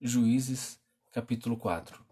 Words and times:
Juízes, 0.00 0.78
capítulo 1.10 1.56
4 1.56 2.06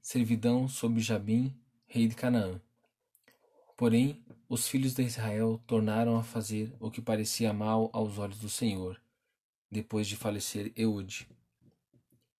Servidão 0.00 0.68
sob 0.68 1.00
Jabim, 1.00 1.52
rei 1.84 2.06
de 2.06 2.14
Canaã. 2.14 2.60
Porém, 3.76 4.24
os 4.48 4.68
filhos 4.68 4.94
de 4.94 5.02
Israel 5.02 5.60
tornaram 5.66 6.16
a 6.16 6.22
fazer 6.22 6.72
o 6.78 6.92
que 6.92 7.02
parecia 7.02 7.52
mal 7.52 7.90
aos 7.92 8.18
olhos 8.18 8.38
do 8.38 8.48
Senhor, 8.48 9.02
depois 9.68 10.06
de 10.06 10.14
falecer 10.14 10.72
Eude. 10.76 11.28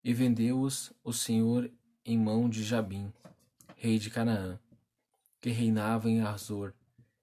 E 0.05 0.15
vendeu-os 0.15 0.93
o 1.03 1.13
Senhor 1.13 1.69
em 2.05 2.17
mão 2.17 2.49
de 2.49 2.63
Jabim, 2.63 3.13
rei 3.75 3.99
de 3.99 4.11
Canaã, 4.11 4.61
que 5.41 5.51
reinava 5.51 6.09
em 6.09 6.21
Azor, 6.21 6.73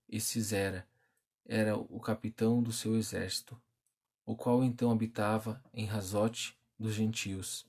e 0.10 0.20
Cisera 0.20 0.86
era 1.46 1.78
o 1.78 2.02
capitão 2.02 2.62
do 2.62 2.74
seu 2.74 2.98
exército, 2.98 3.58
o 4.26 4.36
qual 4.36 4.62
então 4.62 4.92
habitava 4.92 5.64
em 5.74 5.86
Razote 5.86 6.59
dos 6.80 6.94
gentios. 6.94 7.66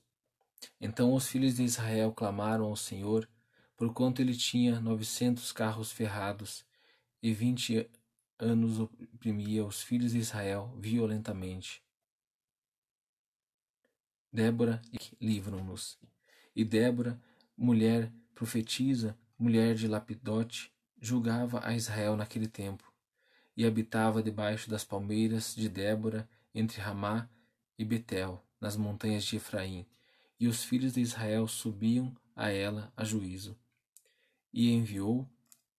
Então 0.79 1.13
os 1.13 1.27
filhos 1.27 1.55
de 1.55 1.63
Israel 1.63 2.13
clamaram 2.13 2.65
ao 2.65 2.75
Senhor, 2.75 3.27
porquanto 3.75 4.21
ele 4.21 4.35
tinha 4.35 4.79
novecentos 4.79 5.51
carros 5.51 5.91
ferrados, 5.91 6.63
e 7.21 7.33
vinte 7.33 7.89
anos 8.39 8.79
oprimia 8.79 9.65
os 9.65 9.81
filhos 9.81 10.13
de 10.13 10.19
Israel 10.19 10.73
violentamente. 10.79 11.83
Débora, 14.31 14.81
livram-nos. 15.19 15.99
E 16.55 16.63
Débora, 16.63 17.21
mulher 17.57 18.11
profetisa, 18.33 19.17
mulher 19.37 19.75
de 19.75 19.87
Lapidote, 19.87 20.73
julgava 20.99 21.65
a 21.65 21.75
Israel 21.75 22.15
naquele 22.15 22.47
tempo, 22.47 22.91
e 23.57 23.65
habitava 23.65 24.23
debaixo 24.23 24.69
das 24.69 24.83
palmeiras 24.83 25.53
de 25.55 25.67
Débora, 25.67 26.29
entre 26.53 26.81
Ramá 26.81 27.29
e 27.77 27.85
Betel, 27.85 28.43
nas 28.61 28.77
montanhas 28.77 29.25
de 29.25 29.37
Efraim, 29.37 29.85
e 30.39 30.47
os 30.47 30.63
filhos 30.63 30.93
de 30.93 31.01
Israel 31.01 31.47
subiam 31.47 32.15
a 32.35 32.49
ela 32.49 32.93
a 32.95 33.03
juízo. 33.03 33.57
E 34.53 34.71
enviou 34.71 35.27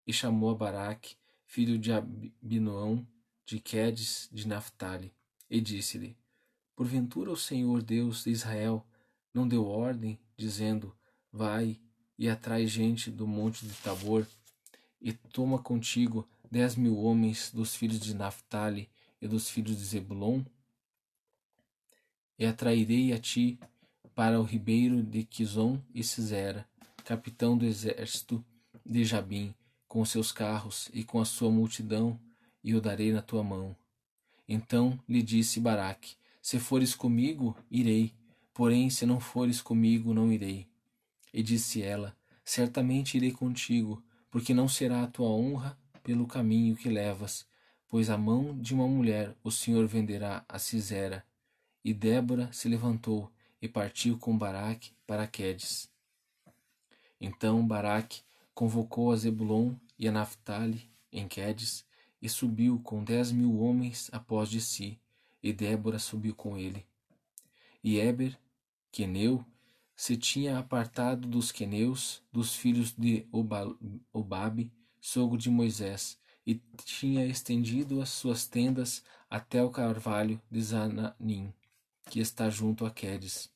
e 0.07 0.13
chamou 0.13 0.51
a 0.51 0.55
Baraque, 0.55 1.17
filho 1.47 1.79
de 1.79 1.93
Abinoão, 1.93 3.07
de 3.47 3.61
Quedes 3.61 4.29
de 4.33 4.47
Naphtali, 4.49 5.13
e 5.49 5.61
disse-lhe: 5.61 6.17
Porventura 6.75 7.31
o 7.31 7.37
Senhor 7.37 7.83
Deus 7.83 8.25
de 8.25 8.31
Israel 8.31 8.87
não 9.33 9.47
deu 9.47 9.67
ordem, 9.67 10.19
dizendo: 10.37 10.95
Vai 11.31 11.81
e 12.19 12.29
atrai 12.29 12.67
gente 12.67 13.11
do 13.11 13.27
monte 13.27 13.67
de 13.67 13.75
Tabor, 13.75 14.27
e 15.01 15.13
toma 15.13 15.59
contigo 15.59 16.29
dez 16.51 16.77
mil 16.77 16.99
homens 16.99 17.51
dos 17.51 17.75
filhos 17.75 17.99
de 17.99 18.15
Naphtali 18.15 18.89
e 19.21 19.27
dos 19.27 19.49
filhos 19.49 19.77
de 19.77 19.85
Zebulon? 19.85 20.45
E 22.43 22.45
atrairei 22.45 23.13
a 23.13 23.21
ti 23.21 23.57
para 24.17 24.41
o 24.41 24.43
ribeiro 24.43 25.01
de 25.01 25.23
Quizon 25.23 25.81
e 25.95 26.03
Cisera, 26.03 26.67
capitão 27.05 27.57
do 27.57 27.65
exército 27.65 28.45
de 28.85 29.05
Jabim, 29.05 29.55
com 29.87 30.05
seus 30.05 30.33
carros 30.33 30.91
e 30.93 31.05
com 31.05 31.21
a 31.21 31.25
sua 31.25 31.53
multidão, 31.53 32.19
e 32.65 32.75
o 32.75 32.81
darei 32.81 33.13
na 33.13 33.23
tua 33.23 33.45
mão. 33.45 33.77
Então 34.49 34.99
lhe 35.09 35.23
disse 35.23 35.61
Baraque: 35.61 36.17
Se 36.43 36.59
fores 36.59 36.97
comigo, 36.97 37.57
irei, 37.71 38.13
porém 38.53 38.91
se 38.91 39.07
não 39.07 39.21
fores 39.21 39.63
comigo, 39.63 40.13
não 40.13 40.33
irei. 40.33 40.67
E 41.33 41.45
disse 41.45 41.81
ela: 41.81 42.13
Certamente 42.45 43.17
irei 43.17 43.31
contigo, 43.31 44.03
porque 44.33 44.53
não 44.53 44.67
será 44.67 45.05
a 45.05 45.07
tua 45.07 45.29
honra 45.29 45.79
pelo 46.03 46.27
caminho 46.27 46.75
que 46.75 46.89
levas, 46.89 47.47
pois 47.89 48.11
a 48.11 48.19
mão 48.19 48.59
de 48.59 48.75
uma 48.75 48.89
mulher 48.89 49.33
o 49.45 49.51
Senhor 49.53 49.87
venderá 49.87 50.45
a 50.49 50.59
Cisera. 50.59 51.25
E 51.85 51.93
Débora 51.93 52.53
se 52.53 52.69
levantou 52.69 53.31
e 53.61 53.69
partiu 53.69 54.19
com 54.19 54.37
Baraque 54.37 54.93
para 55.07 55.27
Quedes. 55.27 55.91
Então 57.21 57.67
Baraque 57.67 58.23
convocou 58.55 59.13
a 59.13 59.17
Zebulon 59.17 59.75
e 59.99 60.09
a 60.09 60.13
Naphtali 60.13 60.91
em 61.13 61.29
Quedes 61.29 61.85
e 62.21 62.29
subiu 62.29 62.81
com 62.81 63.03
dez 63.03 63.33
mil 63.33 63.61
homens 63.61 64.09
após 64.13 64.49
de 64.49 64.61
si, 64.61 65.01
e 65.43 65.53
Débora 65.53 65.99
subiu 65.99 66.35
com 66.35 66.57
ele. 66.57 66.87
E 67.83 67.99
Eber, 67.99 68.39
queneu, 68.93 69.45
se 69.97 70.17
tinha 70.17 70.59
apartado 70.59 71.27
dos 71.27 71.51
queneus, 71.51 72.23
dos 72.33 72.55
filhos 72.55 72.93
de 72.93 73.27
Obabe, 74.13 74.73
sogro 75.01 75.37
de 75.37 75.51
Moisés, 75.51 76.17
e 76.47 76.55
tinha 76.85 77.27
estendido 77.27 78.01
as 78.01 78.11
suas 78.11 78.47
tendas 78.47 79.03
até 79.29 79.63
o 79.63 79.71
carvalho 79.71 80.41
de 80.51 80.61
Zananim, 80.63 81.53
que 82.11 82.21
está 82.21 82.51
junto 82.51 82.85
a 82.85 82.91
Quedes 82.91 83.51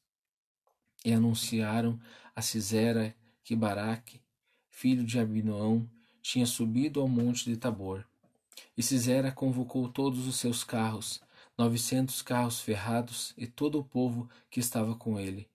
e 1.05 1.13
anunciaram 1.13 2.01
a 2.35 2.43
Cisera 2.43 3.15
que 3.45 3.55
Baraque, 3.55 4.21
filho 4.69 5.05
de 5.05 5.21
Abinoão, 5.21 5.89
tinha 6.21 6.45
subido 6.45 7.01
ao 7.01 7.07
monte 7.07 7.45
de 7.45 7.57
Tabor. 7.57 8.05
E 8.77 8.83
Cisera 8.83 9.31
convocou 9.31 9.89
todos 9.89 10.27
os 10.27 10.37
seus 10.37 10.65
carros, 10.65 11.21
novecentos 11.57 12.23
carros 12.23 12.61
ferrados, 12.61 13.33
e 13.39 13.47
todo 13.47 13.79
o 13.79 13.85
povo 13.85 14.29
que 14.51 14.59
estava 14.59 14.97
com 14.97 15.21
ele, 15.21 15.49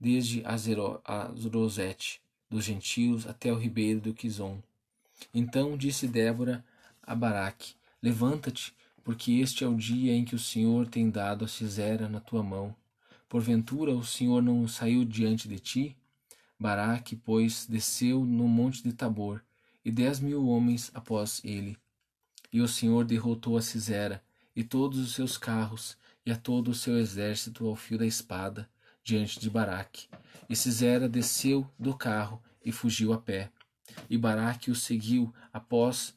desde 0.00 0.42
Azerosete, 0.46 2.22
dos 2.48 2.64
gentios, 2.64 3.26
até 3.26 3.52
o 3.52 3.58
ribeiro 3.58 4.00
do 4.00 4.14
Quizon. 4.14 4.62
Então 5.34 5.76
disse 5.76 6.08
Débora 6.08 6.64
a 7.02 7.14
Baraque, 7.14 7.74
Levanta-te, 8.02 8.74
porque 9.06 9.34
este 9.34 9.62
é 9.62 9.68
o 9.68 9.76
dia 9.76 10.12
em 10.12 10.24
que 10.24 10.34
o 10.34 10.38
Senhor 10.38 10.86
tem 10.86 11.08
dado 11.08 11.44
a 11.44 11.48
Cisera 11.48 12.08
na 12.08 12.18
tua 12.18 12.42
mão 12.42 12.74
Porventura 13.28 13.92
o 13.92 14.04
Senhor 14.04 14.40
não 14.40 14.68
saiu 14.68 15.04
diante 15.04 15.48
de 15.48 15.58
ti? 15.58 15.96
Baraque, 16.58 17.16
pois, 17.16 17.66
desceu 17.66 18.24
no 18.24 18.46
monte 18.46 18.82
de 18.82 18.92
Tabor, 18.92 19.42
e 19.84 19.90
dez 19.90 20.20
mil 20.20 20.46
homens 20.46 20.90
após 20.94 21.40
ele. 21.44 21.76
E 22.52 22.60
o 22.60 22.68
Senhor 22.68 23.04
derrotou 23.04 23.56
a 23.56 23.62
Cisera, 23.62 24.22
e 24.54 24.62
todos 24.62 24.98
os 24.98 25.12
seus 25.12 25.36
carros, 25.36 25.98
e 26.24 26.30
a 26.30 26.36
todo 26.36 26.68
o 26.68 26.74
seu 26.74 26.96
exército 26.98 27.66
ao 27.66 27.74
fio 27.74 27.98
da 27.98 28.06
espada, 28.06 28.70
diante 29.02 29.40
de 29.40 29.50
Baraque. 29.50 30.08
E 30.48 30.54
Cisera 30.54 31.08
desceu 31.08 31.68
do 31.78 31.96
carro 31.96 32.40
e 32.64 32.70
fugiu 32.70 33.12
a 33.12 33.18
pé. 33.18 33.50
E 34.08 34.16
Baraque 34.16 34.70
o 34.70 34.74
seguiu 34.74 35.34
após 35.52 36.16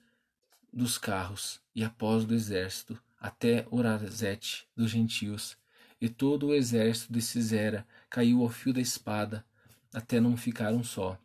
dos 0.71 0.97
carros 0.97 1.61
e 1.73 1.83
após 1.83 2.25
do 2.25 2.33
exército, 2.33 3.01
até 3.19 3.67
Orazete 3.69 4.67
dos 4.75 4.91
gentios, 4.91 5.57
e 5.99 6.07
todo 6.07 6.47
o 6.47 6.53
exército 6.53 7.11
de 7.11 7.21
Cisera 7.21 7.85
caiu 8.09 8.41
ao 8.41 8.49
fio 8.49 8.73
da 8.73 8.79
espada, 8.79 9.45
até 9.93 10.19
não 10.19 10.37
ficar 10.37 10.71
um 10.71 10.83
só. 10.83 11.19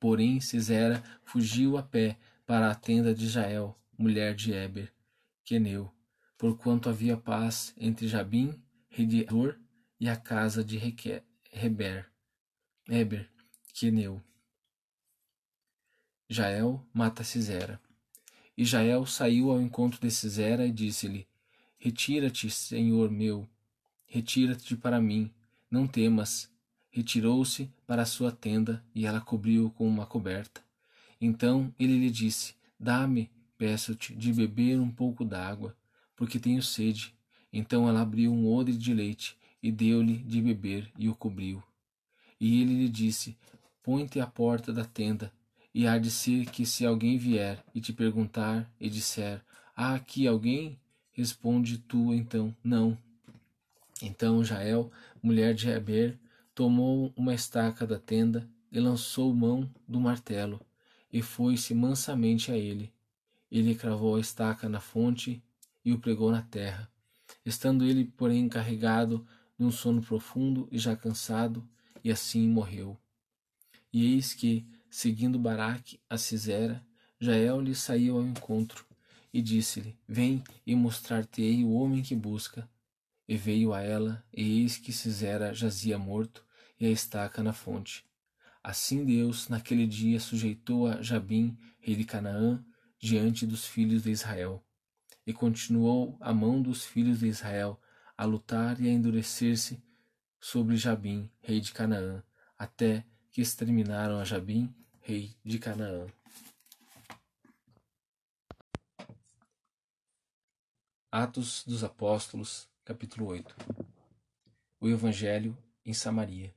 Porém, 0.00 0.40
Cisera 0.40 1.02
fugiu 1.24 1.76
a 1.76 1.82
pé 1.82 2.18
para 2.46 2.70
a 2.70 2.74
tenda 2.74 3.14
de 3.14 3.28
Jael, 3.28 3.78
mulher 3.98 4.34
de 4.34 4.52
Eber, 4.52 4.92
Queneu, 5.44 5.92
porquanto 6.38 6.88
havia 6.88 7.16
paz 7.16 7.74
entre 7.76 8.08
Jabim, 8.08 8.62
rei 8.88 9.06
de 9.06 9.24
Dor, 9.24 9.58
e 10.00 10.08
a 10.08 10.16
casa 10.16 10.64
de 10.64 10.78
Reber, 11.50 12.10
Eber, 12.88 13.28
Queneu. 13.74 14.22
Jael 16.30 16.86
mata 16.92 17.24
Cisera. 17.24 17.80
E 18.58 18.64
Jael 18.64 19.06
saiu 19.06 19.52
ao 19.52 19.62
encontro 19.62 20.00
de 20.00 20.10
Cisera 20.10 20.66
e 20.66 20.72
disse-lhe: 20.72 21.28
Retira-te, 21.78 22.50
senhor 22.50 23.08
meu, 23.08 23.48
Retira-te 24.04 24.74
para 24.74 25.00
mim, 25.00 25.30
não 25.70 25.86
temas. 25.86 26.50
Retirou-se 26.90 27.70
para 27.86 28.02
a 28.02 28.06
sua 28.06 28.32
tenda 28.32 28.82
e 28.92 29.06
ela 29.06 29.20
cobriu 29.20 29.70
com 29.70 29.86
uma 29.86 30.04
coberta. 30.06 30.60
Então 31.20 31.72
ele 31.78 31.96
lhe 32.00 32.10
disse: 32.10 32.56
Dá-me, 32.80 33.30
peço-te, 33.56 34.12
de 34.12 34.32
beber 34.32 34.80
um 34.80 34.90
pouco 34.90 35.24
d'água, 35.24 35.76
porque 36.16 36.40
tenho 36.40 36.60
sede. 36.60 37.14
Então 37.52 37.88
ela 37.88 38.00
abriu 38.00 38.32
um 38.32 38.52
odre 38.52 38.76
de 38.76 38.92
leite 38.92 39.36
e 39.62 39.70
deu-lhe 39.70 40.16
de 40.16 40.42
beber 40.42 40.90
e 40.98 41.08
o 41.08 41.14
cobriu. 41.14 41.62
E 42.40 42.60
ele 42.60 42.74
lhe 42.74 42.88
disse: 42.88 43.36
Põe-te 43.84 44.18
à 44.18 44.26
porta 44.26 44.72
da 44.72 44.84
tenda, 44.84 45.32
e 45.78 45.86
há 45.86 45.96
de 45.96 46.10
ser 46.10 46.50
que 46.50 46.66
se 46.66 46.84
alguém 46.84 47.16
vier 47.16 47.64
e 47.72 47.80
te 47.80 47.92
perguntar 47.92 48.68
e 48.80 48.90
disser: 48.90 49.40
Há 49.76 49.94
aqui 49.94 50.26
alguém? 50.26 50.76
Responde 51.12 51.78
tu 51.78 52.12
então: 52.12 52.52
Não. 52.64 52.98
Então 54.02 54.42
Jael, 54.42 54.90
mulher 55.22 55.54
de 55.54 55.68
Heber, 55.68 56.18
tomou 56.52 57.12
uma 57.16 57.32
estaca 57.32 57.86
da 57.86 57.96
tenda 57.96 58.50
e 58.72 58.80
lançou 58.80 59.32
mão 59.32 59.70
do 59.86 60.00
martelo, 60.00 60.60
e 61.12 61.22
foi-se 61.22 61.72
mansamente 61.74 62.50
a 62.50 62.56
ele. 62.56 62.92
Ele 63.48 63.72
cravou 63.72 64.16
a 64.16 64.20
estaca 64.20 64.68
na 64.68 64.80
fonte 64.80 65.40
e 65.84 65.92
o 65.92 66.00
pregou 66.00 66.32
na 66.32 66.42
terra. 66.42 66.90
Estando 67.46 67.84
ele, 67.84 68.04
porém, 68.04 68.48
carregado 68.48 69.24
num 69.56 69.70
sono 69.70 70.02
profundo 70.02 70.68
e 70.72 70.76
já 70.76 70.96
cansado, 70.96 71.64
e 72.02 72.10
assim 72.10 72.48
morreu. 72.48 72.98
E 73.92 74.14
eis 74.14 74.34
que, 74.34 74.66
seguindo 74.90 75.38
Baraque 75.38 76.00
a 76.08 76.16
Cisera, 76.16 76.84
Jael 77.20 77.60
lhe 77.60 77.74
saiu 77.74 78.16
ao 78.16 78.24
encontro, 78.24 78.86
e 79.32 79.42
disse-lhe, 79.42 79.96
Vem 80.08 80.42
e 80.66 80.74
mostrar-te-ei 80.74 81.64
o 81.64 81.72
homem 81.72 82.02
que 82.02 82.14
busca. 82.14 82.68
E 83.28 83.36
veio 83.36 83.74
a 83.74 83.82
ela, 83.82 84.24
e 84.32 84.60
eis 84.60 84.78
que 84.78 84.92
Cisera 84.92 85.52
jazia 85.52 85.98
morto, 85.98 86.44
e 86.80 86.86
a 86.86 86.90
estaca 86.90 87.42
na 87.42 87.52
fonte. 87.52 88.06
Assim 88.62 89.04
Deus, 89.04 89.48
naquele 89.48 89.86
dia, 89.86 90.18
sujeitou 90.18 90.86
a 90.86 91.02
Jabim, 91.02 91.56
rei 91.80 91.96
de 91.96 92.04
Canaã, 92.04 92.64
diante 92.98 93.46
dos 93.46 93.66
filhos 93.66 94.02
de 94.02 94.10
Israel. 94.10 94.64
E 95.26 95.32
continuou 95.32 96.16
a 96.20 96.32
mão 96.32 96.60
dos 96.60 96.84
filhos 96.84 97.20
de 97.20 97.26
Israel 97.26 97.80
a 98.16 98.24
lutar 98.24 98.80
e 98.80 98.88
a 98.88 98.92
endurecer-se 98.92 99.82
sobre 100.40 100.76
Jabim, 100.76 101.30
rei 101.40 101.60
de 101.60 101.72
Canaã, 101.72 102.22
até 102.56 103.04
que 103.30 103.40
exterminaram 103.40 104.18
a 104.18 104.24
Jabim, 104.24 104.74
rei 105.08 105.34
de 105.42 105.58
Canaã. 105.58 106.06
Atos 111.10 111.64
dos 111.66 111.82
Apóstolos, 111.82 112.68
capítulo 112.84 113.24
8 113.28 113.56
O 114.78 114.86
Evangelho 114.86 115.56
em 115.82 115.94
Samaria. 115.94 116.54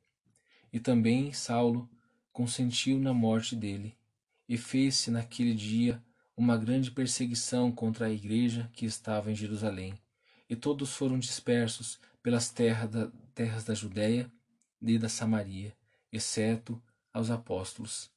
E 0.74 0.82
também 0.82 1.32
Saulo 1.32 1.90
consentiu 2.34 3.00
na 3.00 3.14
morte 3.14 3.56
dele, 3.56 3.98
e 4.50 4.58
fez-se 4.58 5.10
naquele 5.10 5.54
dia 5.54 6.04
uma 6.36 6.58
grande 6.58 6.92
perseguição 6.92 7.72
contra 7.72 8.08
a 8.08 8.12
igreja 8.12 8.70
que 8.74 8.86
estava 8.86 9.32
em 9.32 9.36
Jerusalém, 9.36 9.98
e 10.50 10.58
todos 10.58 10.94
foram 10.94 11.18
dispersos 11.18 12.02
pelas 12.22 12.50
terras 12.50 12.90
da, 12.90 13.10
terras 13.34 13.64
da 13.64 13.74
Judéia 13.74 14.30
e 14.82 15.00
da 15.00 15.08
Samaria, 15.08 15.74
exceto 16.12 16.84
aos 17.14 17.30
apóstolos. 17.30 18.12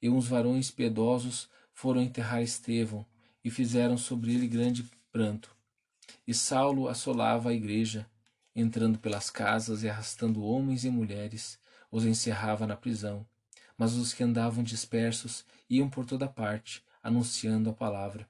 E 0.00 0.08
uns 0.08 0.26
varões 0.26 0.70
piedosos 0.70 1.48
foram 1.72 2.00
enterrar 2.00 2.42
Estevão, 2.42 3.06
e 3.44 3.50
fizeram 3.50 3.96
sobre 3.96 4.34
ele 4.34 4.46
grande 4.46 4.88
pranto. 5.10 5.56
E 6.26 6.34
Saulo 6.34 6.88
assolava 6.88 7.50
a 7.50 7.54
igreja, 7.54 8.06
entrando 8.54 8.98
pelas 8.98 9.30
casas 9.30 9.82
e 9.82 9.88
arrastando 9.88 10.42
homens 10.42 10.84
e 10.84 10.90
mulheres, 10.90 11.58
os 11.90 12.04
encerrava 12.04 12.66
na 12.66 12.76
prisão. 12.76 13.26
Mas 13.76 13.94
os 13.94 14.12
que 14.12 14.22
andavam 14.22 14.62
dispersos 14.62 15.44
iam 15.70 15.88
por 15.88 16.04
toda 16.04 16.26
parte, 16.26 16.82
anunciando 17.02 17.70
a 17.70 17.72
palavra. 17.72 18.28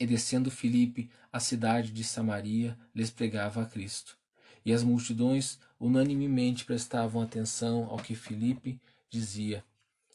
E 0.00 0.06
descendo 0.06 0.50
Filipe 0.50 1.10
à 1.32 1.38
cidade 1.38 1.92
de 1.92 2.02
Samaria, 2.02 2.78
lhes 2.94 3.10
pregava 3.10 3.62
a 3.62 3.66
Cristo. 3.66 4.16
E 4.64 4.72
as 4.72 4.82
multidões 4.82 5.58
unanimemente 5.78 6.64
prestavam 6.64 7.20
atenção 7.20 7.84
ao 7.84 7.98
que 7.98 8.14
Filipe 8.14 8.80
dizia, 9.10 9.64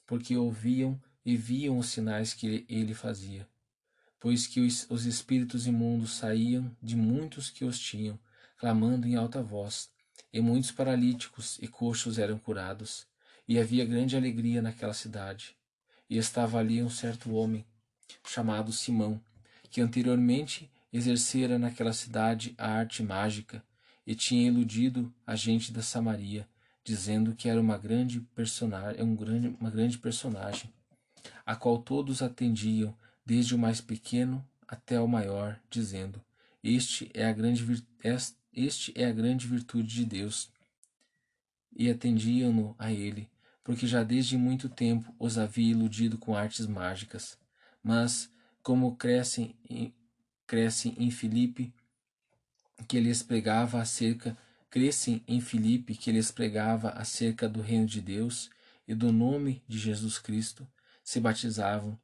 porque 0.06 0.36
ouviam 0.38 1.00
e 1.26 1.36
viam 1.36 1.78
os 1.78 1.88
sinais 1.88 2.34
que 2.34 2.66
ele 2.68 2.94
fazia 2.94 3.48
pois 4.24 4.48
que 4.48 4.62
os, 4.62 4.90
os 4.90 5.06
espíritos 5.06 5.68
imundos 5.68 6.14
saíam 6.14 6.74
de 6.82 6.96
muitos 6.96 7.50
que 7.50 7.66
os 7.66 7.78
tinham, 7.78 8.18
clamando 8.56 9.06
em 9.06 9.18
alta 9.18 9.44
voz, 9.44 9.92
e 10.32 10.40
muitos 10.40 10.72
paralíticos 10.72 11.60
e 11.62 11.68
coxos 11.68 12.18
eram 12.18 12.40
curados, 12.40 13.06
e 13.46 13.60
havia 13.60 13.84
grande 13.84 14.16
alegria 14.16 14.62
naquela 14.62 14.94
cidade. 14.94 15.58
E 16.10 16.18
estava 16.18 16.58
ali 16.58 16.82
um 16.82 16.90
certo 16.90 17.34
homem, 17.34 17.66
chamado 18.26 18.72
Simão, 18.72 19.22
que 19.70 19.82
anteriormente 19.82 20.72
exercera 20.94 21.60
naquela 21.60 21.92
cidade 21.92 22.56
a 22.58 22.72
arte 22.72 23.04
mágica, 23.04 23.62
e 24.08 24.16
tinha 24.16 24.48
iludido 24.48 25.14
a 25.28 25.36
gente 25.36 25.70
da 25.74 25.82
Samaria, 25.82 26.48
dizendo 26.84 27.34
que 27.36 27.48
era 27.48 27.60
uma 27.60 27.78
grande 27.78 28.20
personagem, 28.20 29.02
um 29.02 29.16
grande, 29.16 29.56
uma 29.60 29.70
grande 29.70 29.98
personagem, 29.98 30.72
a 31.46 31.56
qual 31.56 31.78
todos 31.78 32.22
atendiam 32.22 32.96
desde 33.26 33.56
o 33.56 33.58
mais 33.58 33.80
pequeno 33.80 34.46
até 34.68 35.00
o 35.00 35.08
maior, 35.08 35.60
dizendo: 35.70 36.22
Este 36.64 37.10
é 37.14 37.26
a 37.26 37.34
grande, 37.34 37.86
este 38.54 38.94
é 38.96 39.06
a 39.06 39.14
grande 39.14 39.48
virtude 39.48 39.96
de 39.96 40.06
Deus. 40.06 40.52
E 41.76 41.90
atendiam-no 41.90 42.76
a 42.78 42.92
ele, 42.92 43.30
porque 43.64 43.88
já 43.88 44.04
desde 44.04 44.38
muito 44.38 44.70
tempo 44.70 45.14
os 45.18 45.38
havia 45.38 45.72
iludido 45.72 46.18
com 46.18 46.36
artes 46.36 46.68
mágicas. 46.68 47.38
Mas, 47.82 48.32
como 48.62 48.96
crescem, 48.96 49.56
crescem 50.46 50.94
em 50.98 51.10
Filipe, 51.10 51.74
que 52.88 53.00
lhes 53.00 53.24
pregava 53.24 53.82
acerca, 53.82 54.38
crescem 54.74 55.24
em 55.28 55.40
Filipe, 55.40 55.94
que 55.94 56.12
lhes 56.12 56.31
pregava 56.31 56.90
acerca 56.90 57.48
do 57.48 57.62
reino 57.62 57.86
de 57.86 58.02
Deus 58.02 58.50
e 58.88 58.96
do 58.96 59.12
nome 59.12 59.62
de 59.68 59.78
Jesus 59.78 60.18
Cristo, 60.18 60.68
se 61.04 61.20
batizavam 61.20 61.96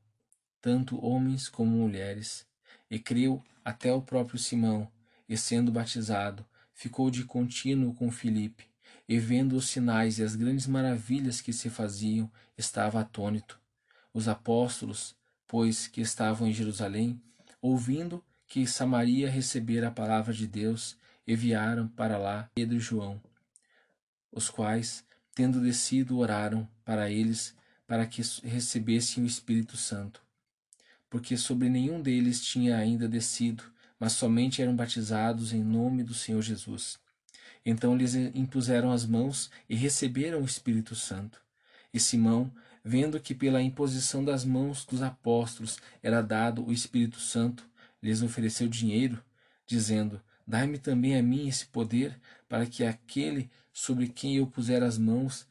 tanto 0.62 1.04
homens 1.04 1.50
como 1.50 1.72
mulheres, 1.72 2.46
e 2.88 3.00
creu 3.00 3.44
até 3.66 3.92
o 3.92 4.04
próprio 4.04 4.38
Simão, 4.38 4.88
e 5.28 5.36
sendo 5.36 5.72
batizado, 5.72 6.46
ficou 6.72 7.10
de 7.10 7.24
contínuo 7.24 7.92
com 7.96 8.12
Filipe, 8.12 8.68
e 9.08 9.18
vendo 9.18 9.56
os 9.56 9.68
sinais 9.68 10.20
e 10.20 10.24
as 10.24 10.36
grandes 10.36 10.68
maravilhas 10.68 11.42
que 11.42 11.52
se 11.52 11.72
faziam, 11.72 12.32
estava 12.56 13.00
atônito. 13.00 13.60
Os 14.14 14.28
apóstolos, 14.28 15.16
pois 15.48 15.88
que 15.88 16.02
estavam 16.02 16.48
em 16.48 16.54
Jerusalém, 16.54 17.20
ouvindo 17.60 18.24
que 18.46 18.68
Samaria 18.68 19.28
recebera 19.28 19.88
a 19.88 19.92
palavra 19.92 20.32
de 20.32 20.46
Deus, 20.46 21.00
enviaram 21.34 21.88
para 21.88 22.18
lá 22.18 22.50
Pedro 22.56 22.78
e 22.78 22.80
João, 22.80 23.22
os 24.32 24.50
quais, 24.50 25.06
tendo 25.34 25.62
descido, 25.62 26.18
oraram 26.18 26.68
para 26.84 27.10
eles 27.10 27.56
para 27.88 28.06
que 28.06 28.22
recebessem 28.44 29.24
o 29.24 29.28
Espírito 29.28 29.78
Santo 29.78 30.22
porque 31.10 31.36
sobre 31.36 31.70
nenhum 31.70 32.02
deles 32.02 32.42
tinha 32.42 32.78
ainda 32.78 33.08
descido, 33.08 33.64
mas 34.00 34.14
somente 34.14 34.62
eram 34.62 34.76
batizados 34.76 35.52
em 35.52 35.64
nome 35.64 36.04
do 36.04 36.14
Senhor 36.14 36.42
Jesus. 36.42 37.00
Então 37.66 37.96
lhes 37.96 38.16
impuseram 38.16 38.92
as 38.92 39.06
mãos 39.06 39.50
e 39.68 39.76
receberam 39.76 40.42
o 40.42 40.46
Espírito 40.46 40.96
Santo. 40.96 41.42
E 41.94 42.00
Simão, 42.00 42.52
vendo 42.84 43.20
que 43.20 43.34
pela 43.34 43.62
imposição 43.62 44.24
das 44.24 44.46
mãos 44.46 44.86
dos 44.86 45.02
apóstolos 45.02 45.80
era 46.02 46.22
dado 46.22 46.66
o 46.66 46.72
Espírito 46.72 47.20
Santo, 47.20 47.68
lhes 48.02 48.22
ofereceu 48.22 48.68
dinheiro, 48.68 49.22
dizendo: 49.66 50.22
Dai-me 50.50 50.80
também 50.80 51.16
a 51.16 51.22
mim 51.22 51.48
esse 51.48 51.68
poder, 51.68 52.20
para 52.48 52.66
que 52.66 52.84
aquele 52.84 53.52
sobre 53.72 54.08
quem 54.08 54.38
eu 54.38 54.48
puser 54.48 54.82
as 54.82 54.98
mãos 54.98 55.48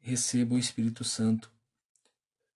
receba 0.00 0.54
o 0.54 0.58
Espírito 0.58 1.04
Santo. 1.04 1.52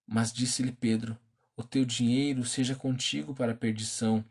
Mas 0.06 0.32
disse-lhe 0.32 0.73
Pedro: 0.73 1.19
o 1.55 1.62
teu 1.62 1.85
dinheiro 1.85 2.43
seja 2.43 2.75
contigo 2.75 3.35
para 3.35 3.53
a 3.53 3.55
perdição, 3.55 4.25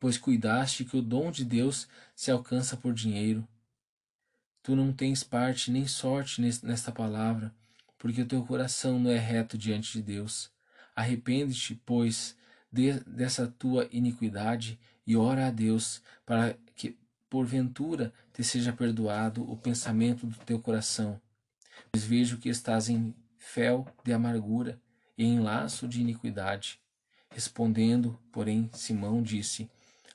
pois 0.00 0.18
cuidaste 0.18 0.84
que 0.84 0.96
o 0.96 1.02
dom 1.02 1.30
de 1.30 1.44
Deus 1.44 1.86
se 2.16 2.32
alcança 2.32 2.76
por 2.76 2.92
dinheiro. 2.92 3.46
Tu 4.60 4.74
não 4.74 4.92
tens 4.92 5.22
parte 5.22 5.70
nem 5.70 5.86
sorte 5.86 6.40
nesta 6.40 6.90
palavra, 6.90 7.54
porque 7.96 8.22
o 8.22 8.26
teu 8.26 8.44
coração 8.44 8.98
não 8.98 9.12
é 9.12 9.18
reto 9.18 9.56
diante 9.56 9.92
de 9.92 10.02
Deus. 10.02 10.50
Arrepende-te, 10.96 11.80
pois, 11.86 12.36
de, 12.72 12.98
dessa 13.04 13.46
tua 13.46 13.88
iniquidade 13.92 14.76
e 15.06 15.16
ora 15.16 15.46
a 15.46 15.50
Deus 15.50 16.02
para 16.24 16.58
porventura, 17.36 18.14
te 18.32 18.42
seja 18.42 18.72
perdoado 18.72 19.42
o 19.42 19.58
pensamento 19.58 20.26
do 20.26 20.38
teu 20.38 20.58
coração. 20.58 21.20
Pois 21.92 22.02
vejo 22.02 22.38
que 22.38 22.48
estás 22.48 22.88
em 22.88 23.14
fel 23.36 23.86
de 24.02 24.10
amargura 24.10 24.80
e 25.18 25.24
em 25.26 25.38
laço 25.38 25.86
de 25.86 26.00
iniquidade. 26.00 26.80
Respondendo, 27.30 28.18
porém, 28.32 28.70
Simão 28.72 29.22
disse: 29.22 29.68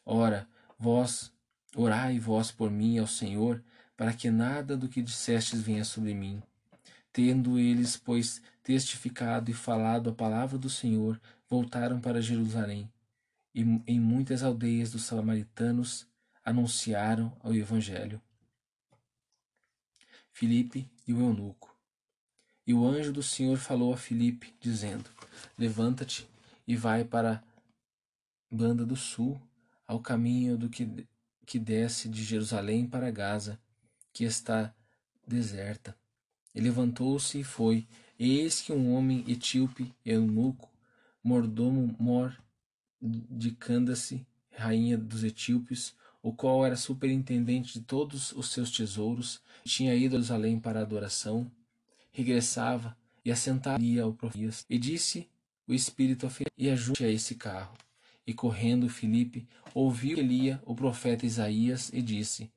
Ora, 0.04 0.48
vós, 0.80 1.32
orai 1.76 2.18
vós 2.18 2.52
por 2.52 2.72
mim 2.72 2.98
ao 2.98 3.06
Senhor, 3.06 3.64
para 3.96 4.14
que 4.14 4.32
nada 4.32 4.76
do 4.76 4.90
que 4.90 5.00
dissestes 5.00 5.62
venha 5.62 5.86
sobre 5.86 6.16
mim. 6.16 6.42
Tendo 7.14 7.60
eles, 7.60 7.98
pois, 7.98 8.42
testificado 8.64 9.52
e 9.52 9.54
falado 9.54 10.10
a 10.10 10.14
palavra 10.14 10.58
do 10.58 10.72
Senhor, 10.72 11.22
voltaram 11.48 12.02
para 12.02 12.20
Jerusalém. 12.20 12.92
E 13.54 13.62
em 13.86 14.00
muitas 14.00 14.42
aldeias 14.42 14.92
dos 14.92 15.04
samaritanos 15.04 16.10
anunciaram 16.44 17.36
o 17.44 17.54
Evangelho. 17.54 18.22
Filipe 20.32 20.90
e 21.08 21.14
o 21.14 21.20
eunuco. 21.20 21.76
E 22.66 22.74
o 22.74 22.86
anjo 22.86 23.12
do 23.12 23.22
Senhor 23.22 23.58
falou 23.58 23.94
a 23.94 23.98
Filipe, 23.98 24.56
dizendo: 24.60 25.10
Levanta-te 25.58 26.28
e 26.68 26.76
vai 26.76 27.04
para 27.04 27.44
banda 28.50 28.86
do 28.86 28.96
sul, 28.96 29.42
ao 29.88 30.00
caminho 30.00 30.58
do 30.58 30.70
que, 30.70 31.08
que 31.46 31.60
desce 31.60 32.08
de 32.08 32.24
Jerusalém 32.24 32.88
para 32.88 33.12
Gaza, 33.12 33.60
que 34.14 34.24
está 34.24 34.74
deserta. 35.28 35.98
E 36.54 36.62
levantou-se 36.62 37.40
e 37.40 37.44
foi. 37.44 37.88
eis 38.20 38.62
que 38.62 38.72
um 38.74 38.94
homem 38.94 39.24
etíope, 39.28 39.94
eunuco, 40.06 40.70
mordomo 41.24 41.96
mor 42.00 42.38
de 43.02 43.52
Candace, 43.52 44.26
rainha 44.52 44.98
dos 44.98 45.24
etíopes, 45.24 45.96
o 46.22 46.32
qual 46.32 46.66
era 46.66 46.76
superintendente 46.76 47.80
de 47.80 47.86
todos 47.86 48.32
os 48.34 48.52
seus 48.52 48.72
tesouros, 48.72 49.42
tinha 49.64 49.96
ido 49.96 50.16
a 50.16 50.20
para 50.60 50.80
a 50.80 50.84
adoração, 50.84 51.52
regressava 52.12 52.96
e 53.26 53.32
assentaria 53.32 54.06
o 54.06 54.14
profeta. 54.14 54.66
E 54.70 54.78
disse 54.78 55.28
o 55.68 55.74
espírito 55.74 56.28
a 56.28 56.30
e 56.58 56.70
ajunte 56.70 57.04
a 57.04 57.10
esse 57.10 57.36
carro. 57.36 57.76
E 58.26 58.34
correndo 58.34 58.88
Filipe 58.90 59.48
ouviu 59.74 60.16
que 60.16 60.22
lia 60.22 60.62
o 60.66 60.76
profeta 60.76 61.26
Isaías 61.26 61.90
e 61.92 62.02
disse: 62.02 62.52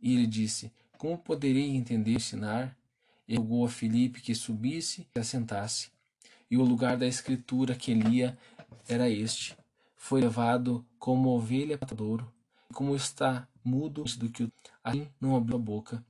E 0.00 0.14
ele 0.14 0.26
disse: 0.26 0.72
Como 0.96 1.18
poderei 1.18 1.70
entender 1.70 2.12
ensinar? 2.12 2.76
E 3.26 3.36
rogou 3.36 3.64
a 3.64 3.68
Filipe 3.68 4.20
que 4.20 4.34
subisse 4.34 5.06
e 5.14 5.18
assentasse. 5.18 5.90
E 6.50 6.56
o 6.56 6.64
lugar 6.64 6.96
da 6.96 7.06
escritura 7.06 7.74
que 7.74 7.94
lia 7.94 8.38
era 8.88 9.08
este: 9.08 9.56
Foi 10.02 10.22
levado 10.22 10.84
como 10.98 11.28
ovelha 11.28 11.76
para 11.76 11.94
douro, 11.94 12.32
como 12.72 12.96
está 12.96 13.46
mudo 13.62 14.02
do 14.02 14.30
que 14.30 14.50
assim 14.82 15.06
não 15.20 15.36
abriu 15.36 15.56
a 15.56 15.60
boca. 15.60 16.04